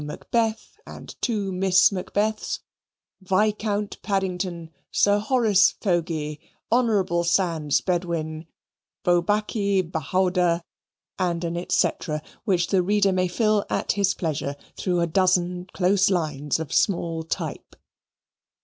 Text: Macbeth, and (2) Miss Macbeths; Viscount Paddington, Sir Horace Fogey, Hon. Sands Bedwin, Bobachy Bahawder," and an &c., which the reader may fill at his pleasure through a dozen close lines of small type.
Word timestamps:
Macbeth, 0.03 0.79
and 0.83 1.15
(2) 1.21 1.51
Miss 1.51 1.91
Macbeths; 1.91 2.61
Viscount 3.21 4.01
Paddington, 4.01 4.71
Sir 4.91 5.19
Horace 5.19 5.75
Fogey, 5.79 6.39
Hon. 6.71 7.23
Sands 7.23 7.81
Bedwin, 7.81 8.47
Bobachy 9.05 9.83
Bahawder," 9.83 10.63
and 11.19 11.43
an 11.43 11.63
&c., 11.69 11.89
which 12.45 12.65
the 12.69 12.81
reader 12.81 13.11
may 13.13 13.27
fill 13.27 13.63
at 13.69 13.91
his 13.91 14.15
pleasure 14.15 14.55
through 14.75 15.01
a 15.01 15.05
dozen 15.05 15.67
close 15.71 16.09
lines 16.09 16.59
of 16.59 16.73
small 16.73 17.21
type. 17.21 17.75